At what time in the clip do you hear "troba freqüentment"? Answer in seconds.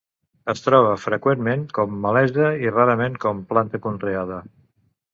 0.67-1.67